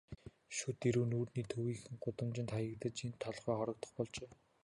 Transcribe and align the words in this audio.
Шүд 0.57 0.79
эрүү 0.89 1.05
нүүрний 1.09 1.45
төвийнхөн 1.51 1.95
гудамжинд 2.03 2.49
хаягдаж, 2.53 2.95
энд 3.05 3.17
толгой 3.23 3.55
хоргодох 3.57 3.91
болжээ. 3.95 4.31